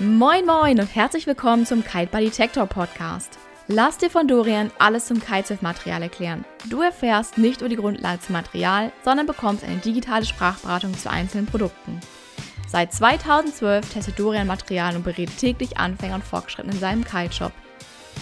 [0.00, 3.36] Moin Moin und herzlich willkommen zum Kite Buddy Detector Podcast.
[3.66, 6.44] Lass dir von Dorian alles zum Kitesurf-Material erklären.
[6.70, 11.46] Du erfährst nicht nur die Grundlage zum Material, sondern bekommst eine digitale Sprachberatung zu einzelnen
[11.46, 11.98] Produkten.
[12.68, 17.50] Seit 2012 testet Dorian Material und berät täglich Anfänger und Fortgeschrittene in seinem Kite-Shop.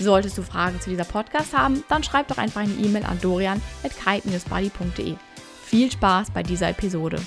[0.00, 5.16] Solltest du Fragen zu dieser Podcast haben, dann schreib doch einfach eine E-Mail an dorian.kite-buddy.de.
[5.62, 7.20] Viel Spaß bei dieser Episode.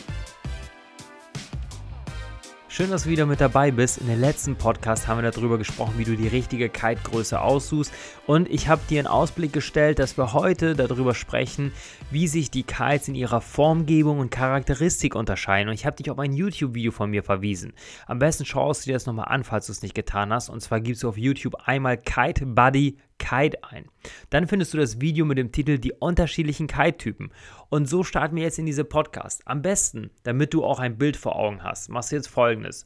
[2.80, 3.98] Schön, dass du wieder mit dabei bist.
[3.98, 7.92] In der letzten Podcast haben wir darüber gesprochen, wie du die richtige Kite-Größe aussuchst.
[8.26, 11.74] Und ich habe dir einen Ausblick gestellt, dass wir heute darüber sprechen,
[12.10, 15.68] wie sich die Kites in ihrer Formgebung und Charakteristik unterscheiden.
[15.68, 17.74] Und ich habe dich auf ein YouTube-Video von mir verwiesen.
[18.08, 20.48] Am besten schaust du dir das nochmal an, falls du es nicht getan hast.
[20.48, 23.86] Und zwar gibst du auf YouTube einmal Kite Buddy Kite ein.
[24.32, 27.30] Dann findest du das Video mit dem Titel Die unterschiedlichen Kite-Typen.
[27.70, 29.44] Und so starten wir jetzt in diese Podcast.
[29.46, 32.86] Am besten, damit du auch ein Bild vor Augen hast, machst du jetzt folgendes.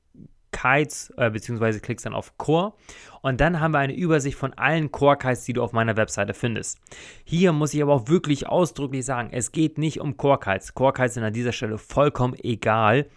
[0.58, 2.74] Kites, äh, beziehungsweise klickst dann auf Core
[3.22, 6.34] und dann haben wir eine Übersicht von allen Core Kites, die du auf meiner Webseite
[6.34, 6.80] findest.
[7.24, 10.74] Hier muss ich aber auch wirklich ausdrücklich sagen, es geht nicht um Core Kites.
[10.74, 13.08] Core Kites sind an dieser Stelle vollkommen egal,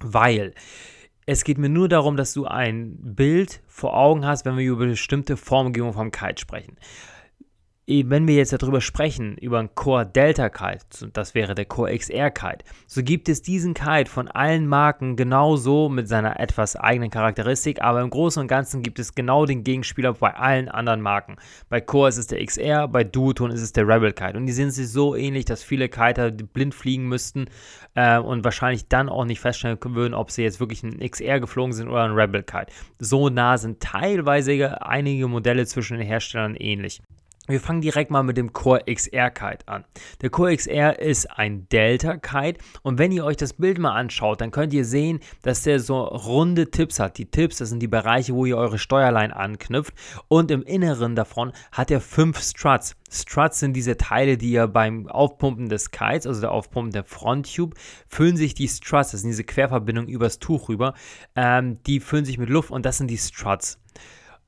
[0.00, 0.52] weil
[1.24, 4.86] es geht mir nur darum, dass du ein Bild vor Augen hast, wenn wir über
[4.86, 6.76] bestimmte Formgebung vom Kite sprechen
[7.88, 12.32] wenn wir jetzt darüber sprechen, über einen Core Delta Kite, das wäre der Core XR
[12.32, 17.80] Kite, so gibt es diesen Kite von allen Marken genauso mit seiner etwas eigenen Charakteristik,
[17.80, 21.36] aber im Großen und Ganzen gibt es genau den Gegenspieler bei allen anderen Marken.
[21.68, 24.52] Bei Core ist es der XR, bei Duoton ist es der Rebel Kite und die
[24.52, 27.46] sind sich so ähnlich, dass viele Kiter blind fliegen müssten
[27.94, 31.72] äh, und wahrscheinlich dann auch nicht feststellen würden, ob sie jetzt wirklich ein XR geflogen
[31.72, 32.72] sind oder ein Rebel Kite.
[32.98, 37.00] So nah sind teilweise einige Modelle zwischen den Herstellern ähnlich.
[37.48, 39.84] Wir fangen direkt mal mit dem Core XR Kite an.
[40.20, 44.40] Der Core XR ist ein Delta Kite und wenn ihr euch das Bild mal anschaut,
[44.40, 47.18] dann könnt ihr sehen, dass der so runde Tipps hat.
[47.18, 49.94] Die Tipps, das sind die Bereiche, wo ihr eure Steuerlein anknüpft
[50.26, 52.96] und im Inneren davon hat er fünf Struts.
[53.08, 57.76] Struts sind diese Teile, die ihr beim Aufpumpen des Kites, also der Aufpumpen der Fronttube,
[58.08, 60.94] füllen sich die Struts, das sind diese Querverbindungen übers Tuch rüber,
[61.36, 63.78] ähm, die füllen sich mit Luft und das sind die Struts.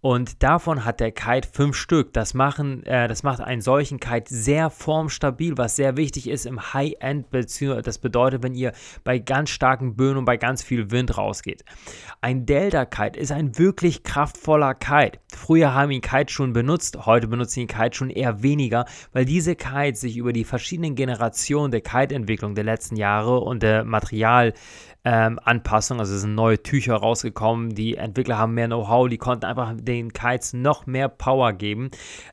[0.00, 2.12] Und davon hat der Kite fünf Stück.
[2.12, 6.72] Das, machen, äh, das macht einen solchen Kite sehr formstabil, was sehr wichtig ist im
[6.72, 7.26] High-End.
[7.32, 8.72] Das bedeutet, wenn ihr
[9.02, 11.64] bei ganz starken Böen und bei ganz viel Wind rausgeht.
[12.20, 15.18] Ein Delta-Kite ist ein wirklich kraftvoller Kite.
[15.34, 19.56] Früher haben ihn Kite schon benutzt, heute benutzen ihn Kite schon eher weniger, weil diese
[19.56, 24.54] Kites sich über die verschiedenen Generationen der Kite-Entwicklung der letzten Jahre und der Material
[25.04, 26.00] ähm, Anpassung.
[26.00, 27.74] Also es sind neue Tücher rausgekommen.
[27.74, 31.90] Die Entwickler haben mehr Know-how, die konnten einfach den Kites noch mehr Power geben.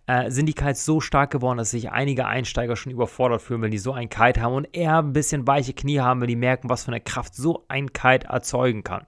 [0.07, 3.71] Äh, sind die Kites so stark geworden, dass sich einige Einsteiger schon überfordert fühlen, wenn
[3.71, 6.69] die so einen Kite haben und eher ein bisschen weiche Knie haben, wenn die merken,
[6.69, 9.05] was für eine Kraft so ein Kite erzeugen kann.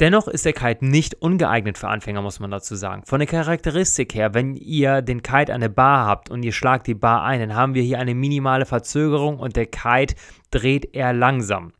[0.00, 3.02] Dennoch ist der Kite nicht ungeeignet für Anfänger, muss man dazu sagen.
[3.04, 6.86] Von der Charakteristik her, wenn ihr den Kite an der Bar habt und ihr schlagt
[6.86, 10.14] die Bar ein, dann haben wir hier eine minimale Verzögerung und der Kite
[10.50, 11.74] dreht eher langsam.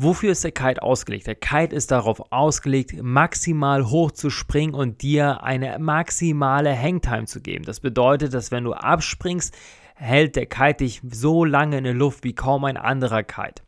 [0.00, 1.26] Wofür ist der Kite ausgelegt?
[1.26, 7.40] Der Kite ist darauf ausgelegt, maximal hoch zu springen und dir eine maximale Hangtime zu
[7.40, 7.64] geben.
[7.64, 9.52] Das bedeutet, dass wenn du abspringst,
[9.96, 13.64] hält der Kite dich so lange in der Luft wie kaum ein anderer Kite.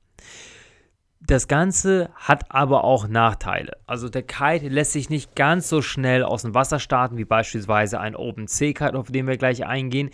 [1.18, 3.72] Das Ganze hat aber auch Nachteile.
[3.88, 7.98] Also der Kite lässt sich nicht ganz so schnell aus dem Wasser starten wie beispielsweise
[7.98, 10.10] ein OpenC-Kite, auf den wir gleich eingehen.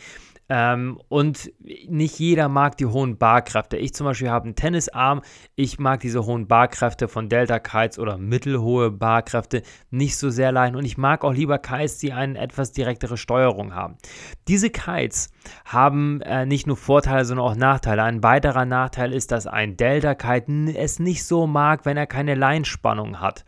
[0.48, 1.50] Ähm, und
[1.88, 3.76] nicht jeder mag die hohen Barkräfte.
[3.76, 5.22] Ich zum Beispiel habe einen Tennisarm.
[5.56, 10.76] Ich mag diese hohen Barkräfte von Delta Kites oder mittelhohe Barkräfte nicht so sehr leiden.
[10.76, 13.96] Und ich mag auch lieber Kites, die eine etwas direktere Steuerung haben.
[14.46, 15.30] Diese Kites
[15.64, 18.04] haben äh, nicht nur Vorteile, sondern auch Nachteile.
[18.04, 22.34] Ein weiterer Nachteil ist, dass ein Delta Kite es nicht so mag, wenn er keine
[22.34, 23.44] Leinspannung hat.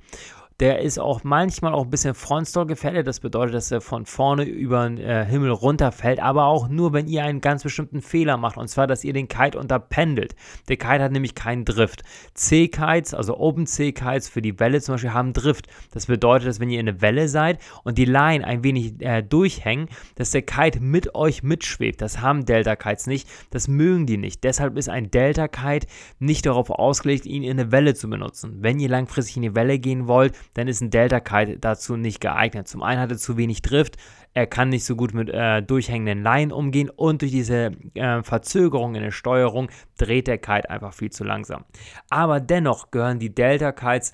[0.60, 3.06] Der ist auch manchmal auch ein bisschen Frontstall gefährdet.
[3.06, 6.18] Das bedeutet, dass er von vorne über den äh, Himmel runterfällt.
[6.18, 8.56] Aber auch nur, wenn ihr einen ganz bestimmten Fehler macht.
[8.56, 10.34] Und zwar, dass ihr den Kite unterpendelt.
[10.68, 12.02] Der Kite hat nämlich keinen Drift.
[12.34, 15.68] C-Kites, also Open-C-Kites für die Welle zum Beispiel, haben Drift.
[15.92, 19.22] Das bedeutet, dass wenn ihr in eine Welle seid und die Line ein wenig äh,
[19.22, 22.02] durchhängen, dass der Kite mit euch mitschwebt.
[22.02, 23.28] Das haben Delta-Kites nicht.
[23.50, 24.42] Das mögen die nicht.
[24.42, 25.86] Deshalb ist ein Delta-Kite
[26.18, 28.56] nicht darauf ausgelegt, ihn in eine Welle zu benutzen.
[28.60, 32.20] Wenn ihr langfristig in die Welle gehen wollt, dann ist ein Delta Kite dazu nicht
[32.20, 32.66] geeignet.
[32.66, 33.96] Zum einen hat er zu wenig Drift,
[34.34, 38.96] er kann nicht so gut mit äh, durchhängenden Leinen umgehen und durch diese äh, Verzögerung
[38.96, 41.64] in der Steuerung dreht der Kite einfach viel zu langsam.
[42.10, 44.12] Aber dennoch gehören die Delta Kites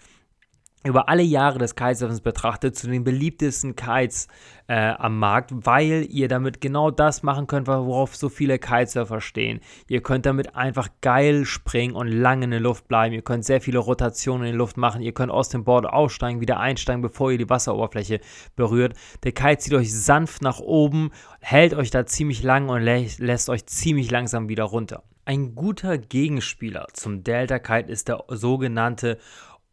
[0.84, 4.28] über alle Jahre des Kitesurfens betrachtet zu den beliebtesten Kites
[4.66, 9.60] äh, am Markt, weil ihr damit genau das machen könnt, worauf so viele Kitesurfer stehen.
[9.88, 13.14] Ihr könnt damit einfach geil springen und lange in der Luft bleiben.
[13.14, 15.00] Ihr könnt sehr viele Rotationen in der Luft machen.
[15.00, 18.20] Ihr könnt aus dem Board aussteigen, wieder einsteigen, bevor ihr die Wasseroberfläche
[18.54, 18.94] berührt.
[19.24, 21.10] Der Kite zieht euch sanft nach oben,
[21.40, 25.02] hält euch da ziemlich lang und lä lässt euch ziemlich langsam wieder runter.
[25.26, 29.18] Ein guter Gegenspieler zum Delta Kite ist der sogenannte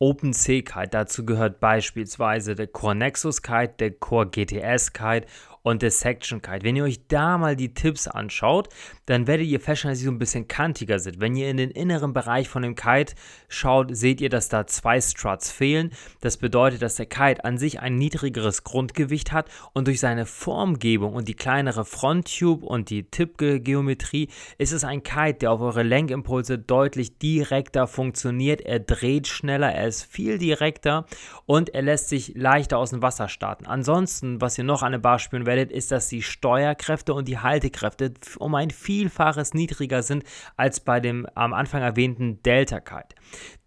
[0.02, 0.90] OpenC-Kite.
[0.90, 5.28] Dazu gehört beispielsweise der Core Nexus Kite, der Core GTS Kite
[5.64, 6.64] und der Section Kite.
[6.64, 8.70] Wenn ihr euch da mal die Tipps anschaut,
[9.06, 11.20] dann werdet ihr feststellen, dass sie so ein bisschen kantiger sind.
[11.20, 13.14] Wenn ihr in den inneren Bereich von dem Kite
[13.48, 15.92] schaut, seht ihr, dass da zwei Struts fehlen.
[16.22, 21.14] Das bedeutet, dass der Kite an sich ein niedrigeres Grundgewicht hat und durch seine Formgebung
[21.14, 26.58] und die kleinere Fronttube und die Tippgeometrie ist es ein Kite, der auf eure Lenkimpulse
[26.58, 28.62] deutlich direkter funktioniert.
[28.62, 31.06] Er dreht schneller, er ist viel direkter
[31.46, 33.66] und er lässt sich leichter aus dem Wasser starten.
[33.66, 37.28] Ansonsten, was ihr noch an der Bar spüren werdet, werdet, ist, dass die Steuerkräfte und
[37.28, 40.24] die Haltekräfte um ein Vielfaches niedriger sind
[40.56, 43.16] als bei dem am Anfang erwähnten Delta Kite.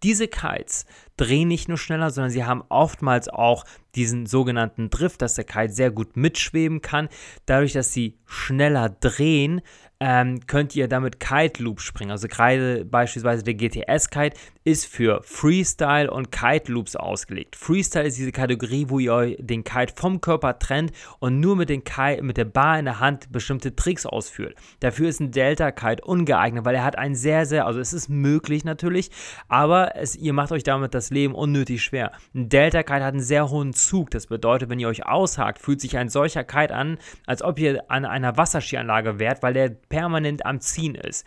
[0.01, 0.85] Diese Kites
[1.15, 3.65] drehen nicht nur schneller, sondern sie haben oftmals auch
[3.95, 7.09] diesen sogenannten Drift, dass der Kite sehr gut mitschweben kann.
[7.45, 9.61] Dadurch, dass sie schneller drehen,
[9.99, 12.11] ähm, könnt ihr damit Kite Loop springen.
[12.11, 17.55] Also gerade beispielsweise der GTS Kite ist für Freestyle und Kite Loops ausgelegt.
[17.55, 21.83] Freestyle ist diese Kategorie, wo ihr den Kite vom Körper trennt und nur mit, den
[21.83, 24.55] Kite, mit der Bar in der Hand bestimmte Tricks ausführt.
[24.79, 28.09] Dafür ist ein Delta Kite ungeeignet, weil er hat ein sehr, sehr, also es ist
[28.09, 29.11] möglich natürlich,
[29.47, 32.11] aber es, ihr macht euch damit das Leben unnötig schwer.
[32.33, 34.11] Ein Delta Kite hat einen sehr hohen Zug.
[34.11, 37.83] Das bedeutet, wenn ihr euch aushakt, fühlt sich ein solcher Kite an, als ob ihr
[37.89, 41.25] an einer Wasserskianlage wärt, weil der permanent am Ziehen ist.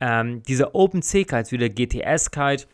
[0.00, 2.66] Ähm, diese OpenC-Kites wie der GTS-Kite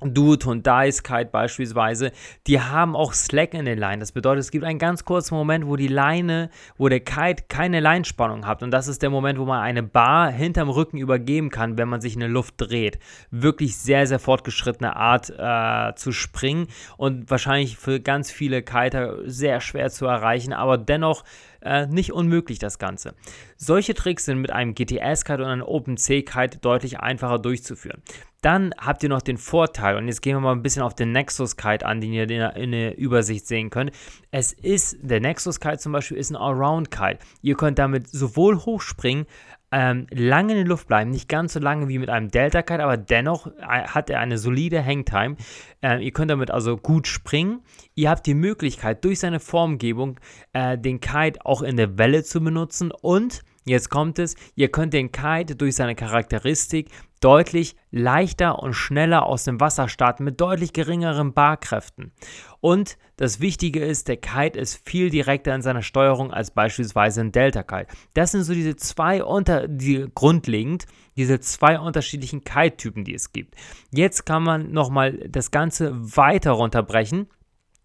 [0.00, 2.12] Duoton Dice Kite beispielsweise,
[2.46, 4.00] die haben auch Slack in den Leinen.
[4.00, 7.80] Das bedeutet, es gibt einen ganz kurzen Moment, wo die Leine, wo der Kite keine
[7.80, 8.62] Leinspannung hat.
[8.62, 12.00] Und das ist der Moment, wo man eine Bar hinterm Rücken übergeben kann, wenn man
[12.00, 12.98] sich in der Luft dreht.
[13.30, 19.60] Wirklich sehr, sehr fortgeschrittene Art äh, zu springen und wahrscheinlich für ganz viele Kiter sehr
[19.60, 21.24] schwer zu erreichen, aber dennoch
[21.62, 23.14] äh, nicht unmöglich das Ganze.
[23.56, 28.02] Solche Tricks sind mit einem GTS-Kite und einem OpenC-Kite deutlich einfacher durchzuführen.
[28.42, 31.12] Dann habt ihr noch den Vorteil, und jetzt gehen wir mal ein bisschen auf den
[31.12, 32.22] Nexus Kite an, den ihr
[32.56, 33.92] in der Übersicht sehen könnt.
[34.30, 37.18] Es ist, der Nexus Kite zum Beispiel ist ein Allround Kite.
[37.42, 39.26] Ihr könnt damit sowohl hochspringen,
[39.72, 42.82] ähm, lange in der Luft bleiben, nicht ganz so lange wie mit einem Delta Kite,
[42.82, 45.36] aber dennoch äh, hat er eine solide Hangtime.
[45.82, 47.62] Ähm, ihr könnt damit also gut springen.
[47.94, 50.18] Ihr habt die Möglichkeit, durch seine Formgebung
[50.52, 54.94] äh, den Kite auch in der Welle zu benutzen und Jetzt kommt es, ihr könnt
[54.94, 56.90] den Kite durch seine Charakteristik
[57.20, 62.10] deutlich leichter und schneller aus dem Wasser starten mit deutlich geringeren Barkräften.
[62.58, 67.30] Und das Wichtige ist, der Kite ist viel direkter in seiner Steuerung als beispielsweise ein
[67.30, 67.86] Delta Kite.
[68.12, 70.86] Das sind so diese zwei unter die grundlegend
[71.16, 73.54] diese zwei unterschiedlichen Kite-Typen, die es gibt.
[73.92, 77.28] Jetzt kann man nochmal das Ganze weiter runterbrechen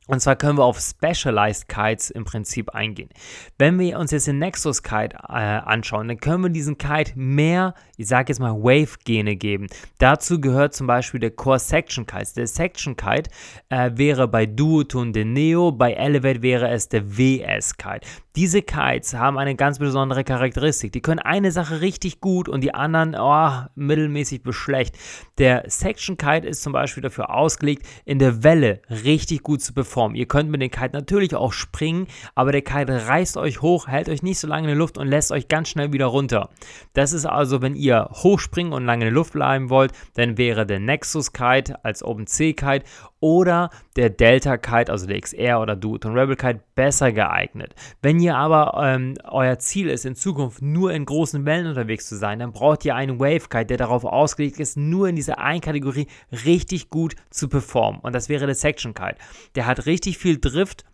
[0.07, 3.09] und zwar können wir auf Specialized Kites im Prinzip eingehen.
[3.57, 7.73] Wenn wir uns jetzt den Nexus Kite äh, anschauen, dann können wir diesen Kite mehr,
[7.97, 9.65] ich sage jetzt mal Wave-Gene geben.
[9.97, 12.35] Dazu gehört zum Beispiel der Core Section Kite.
[12.35, 13.31] Der Section Kite
[13.69, 18.05] äh, wäre bei Duotone der Neo, bei Elevate wäre es der WS Kite.
[18.35, 20.91] Diese Kites haben eine ganz besondere Charakteristik.
[20.91, 24.97] Die können eine Sache richtig gut und die anderen oh, mittelmäßig beschlecht.
[25.37, 29.94] Der Section Kite ist zum Beispiel dafür ausgelegt, in der Welle richtig gut zu performen.
[30.15, 34.09] Ihr könnt mit dem Kite natürlich auch springen, aber der Kite reißt euch hoch, hält
[34.09, 36.49] euch nicht so lange in der Luft und lässt euch ganz schnell wieder runter.
[36.93, 40.65] Das ist also, wenn ihr hochspringen und lange in der Luft bleiben wollt, dann wäre
[40.65, 42.83] der Nexus Kite als OpenC Kite
[43.25, 47.73] oder der Delta Kite, also der XR oder Duoton Rebel Kite, besser geeignet.
[48.03, 52.17] Wenn ihr aber ähm, euer Ziel ist, in Zukunft nur in großen Wellen unterwegs zu
[52.17, 55.61] sein, dann braucht ihr einen Wave Kite, der darauf ausgelegt ist, nur in dieser einen
[55.61, 56.07] Kategorie
[56.45, 57.99] richtig gut zu performen.
[58.01, 59.15] Und das wäre der Section Kite.
[59.55, 60.85] Der hat richtig viel Drift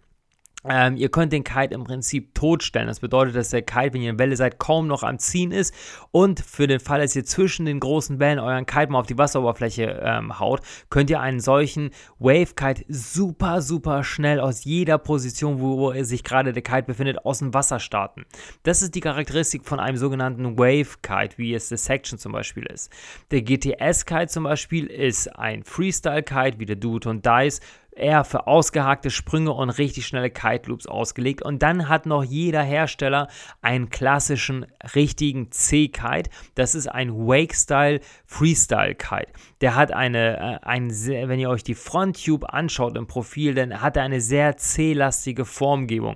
[0.64, 2.88] ähm, ihr könnt den Kite im Prinzip totstellen.
[2.88, 5.74] Das bedeutet, dass der Kite, wenn ihr in Welle seid, kaum noch am Ziehen ist.
[6.12, 9.18] Und für den Fall, dass ihr zwischen den großen Wellen euren Kite mal auf die
[9.18, 15.60] Wasseroberfläche ähm, haut, könnt ihr einen solchen Wave Kite super, super schnell aus jeder Position,
[15.60, 18.26] wo, wo sich gerade der Kite befindet, aus dem Wasser starten.
[18.64, 22.66] Das ist die Charakteristik von einem sogenannten Wave Kite, wie es der Section zum Beispiel
[22.66, 22.92] ist.
[23.32, 27.62] Der GTS Kite zum Beispiel ist ein Freestyle Kite, wie der Duoton Dice,
[27.96, 31.42] eher für ausgehakte Sprünge und richtig schnelle Kite Loops ausgelegt.
[31.42, 33.28] Und dann hat noch jeder Hersteller
[33.62, 36.30] einen klassischen, richtigen C-Kite.
[36.56, 39.32] Das ist ein Wake-Style Freestyle-Kite.
[39.62, 43.82] Der hat eine, äh, ein sehr, wenn ihr euch die Fronttube anschaut im Profil, dann
[43.82, 46.16] hat er eine sehr C-lastige Formgebung.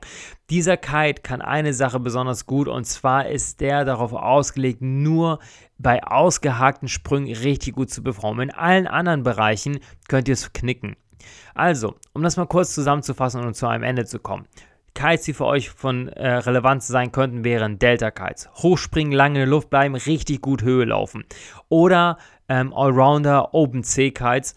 [0.50, 5.40] Dieser Kite kann eine Sache besonders gut und zwar ist der darauf ausgelegt, nur
[5.78, 8.50] bei ausgehakten Sprüngen richtig gut zu performen.
[8.50, 10.96] In allen anderen Bereichen könnt ihr es knicken.
[11.54, 14.48] Also, um das mal kurz zusammenzufassen und zu einem Ende zu kommen.
[14.94, 18.50] Kites, die für euch von äh, Relevanz sein könnten, wären Delta-Kites.
[18.56, 21.26] Hochspringen, lange in der Luft bleiben, richtig gut Höhe laufen.
[21.68, 22.18] Oder
[22.48, 24.54] ähm, Allrounder, Open C-Kites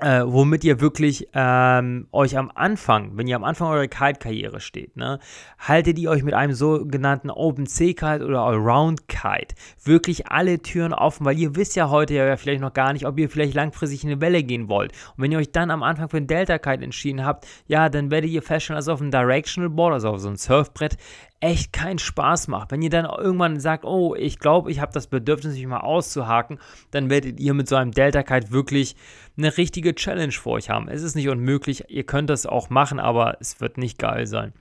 [0.00, 4.96] äh, womit ihr wirklich ähm, euch am Anfang, wenn ihr am Anfang eurer Kite-Karriere steht,
[4.96, 5.20] ne,
[5.58, 11.54] haltet ihr euch mit einem sogenannten Open-C-Kite oder Allround-Kite wirklich alle Türen offen, weil ihr
[11.54, 14.42] wisst ja heute ja vielleicht noch gar nicht, ob ihr vielleicht langfristig in eine Welle
[14.42, 14.92] gehen wollt.
[15.16, 18.30] Und wenn ihr euch dann am Anfang für ein Delta-Kite entschieden habt, ja, dann werdet
[18.30, 20.96] ihr feststellen, dass auf einem Directional Board, also auf so einem Surfbrett,
[21.40, 22.70] echt keinen Spaß macht.
[22.70, 26.58] Wenn ihr dann irgendwann sagt, oh, ich glaube, ich habe das Bedürfnis, mich mal auszuhaken,
[26.90, 28.96] dann werdet ihr mit so einem Delta Kite wirklich
[29.36, 30.88] eine richtige Challenge vor euch haben.
[30.88, 34.52] Es ist nicht unmöglich, ihr könnt das auch machen, aber es wird nicht geil sein.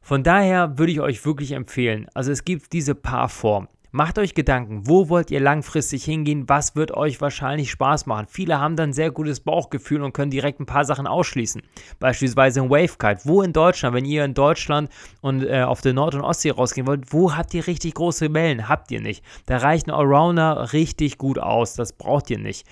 [0.00, 3.68] Von daher würde ich euch wirklich empfehlen, also es gibt diese paar Formen.
[3.94, 8.26] Macht euch Gedanken, wo wollt ihr langfristig hingehen, was wird euch wahrscheinlich Spaß machen.
[8.26, 11.60] Viele haben dann sehr gutes Bauchgefühl und können direkt ein paar Sachen ausschließen.
[12.00, 13.20] Beispielsweise ein Wavekite.
[13.24, 14.88] Wo in Deutschland, wenn ihr in Deutschland
[15.20, 18.66] und äh, auf der Nord- und Ostsee rausgehen wollt, wo habt ihr richtig große Wellen?
[18.66, 19.22] Habt ihr nicht.
[19.44, 21.74] Da reicht ein Allrounder richtig gut aus.
[21.74, 22.66] Das braucht ihr nicht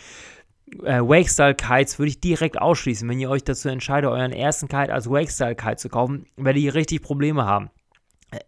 [0.85, 3.07] äh, Wake-Style-Kites würde ich direkt ausschließen.
[3.07, 7.03] Wenn ihr euch dazu entscheidet, euren ersten Kite als Wake-Style-Kite zu kaufen, werdet ihr richtig
[7.03, 7.71] Probleme haben.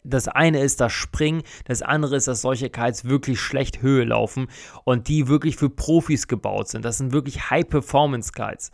[0.04, 4.48] Das eine ist das Springen, das andere ist, dass solche Kites wirklich schlecht Höhe laufen
[4.84, 6.84] und die wirklich für Profis gebaut sind.
[6.84, 8.70] Das sind wirklich High-Performance-Kites.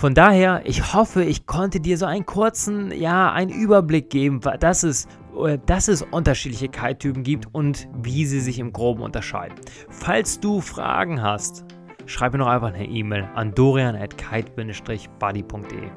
[0.00, 4.82] Von daher, ich hoffe, ich konnte dir so einen kurzen, ja, einen Überblick geben, dass
[4.82, 5.06] es,
[5.46, 9.56] äh, dass es unterschiedliche Kite-Typen gibt und wie sie sich im Groben unterscheiden.
[9.90, 11.66] Falls du Fragen hast,
[12.06, 15.90] schreib mir noch einfach eine E-Mail an dorian.kite-buddy.de.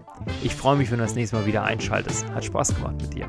[0.44, 2.30] Ich freue mich, wenn du das nächste Mal wieder einschaltest.
[2.32, 3.26] Hat Spaß gemacht mit dir.